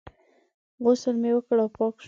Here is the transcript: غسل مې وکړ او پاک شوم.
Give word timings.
غسل 0.83 1.15
مې 1.21 1.31
وکړ 1.35 1.57
او 1.63 1.69
پاک 1.75 1.93
شوم. 1.97 1.99